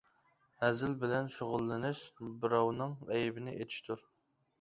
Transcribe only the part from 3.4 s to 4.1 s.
ئېچىشتۇر.